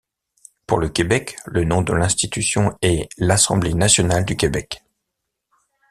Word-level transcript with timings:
Pour 0.65 0.79
le 0.79 0.89
Québec 0.89 1.35
le 1.45 1.63
nom 1.63 1.83
de 1.83 1.93
l'institution 1.93 2.75
est 2.81 3.07
l'Assemblée 3.19 3.75
nationale 3.75 4.25
du 4.25 4.35
Québec. 4.35 4.81